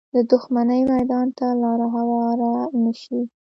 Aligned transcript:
د 0.15 0.15
دښمنۍ 0.31 0.81
میدان 0.93 1.27
ته 1.37 1.47
لاره 1.61 1.87
هواره 1.95 2.51
نه 2.83 2.93
شي 3.01 3.19